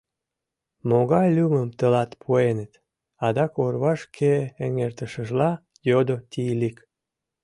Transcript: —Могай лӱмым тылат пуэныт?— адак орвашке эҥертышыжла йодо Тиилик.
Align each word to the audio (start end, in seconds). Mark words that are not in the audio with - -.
—Могай 0.89 1.27
лӱмым 1.35 1.69
тылат 1.77 2.11
пуэныт?— 2.21 2.71
адак 3.25 3.53
орвашке 3.63 4.33
эҥертышыжла 4.65 5.51
йодо 5.89 6.15
Тиилик. 6.31 6.77